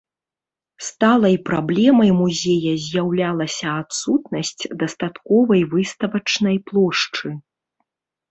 Сталай 0.85 1.35
праблемай 1.49 2.11
музея 2.21 2.71
з'яўлялася 2.85 3.67
адсутнасць 3.81 4.63
дастатковай 4.83 5.61
выставачнай 5.75 6.57
плошчы. 6.71 7.27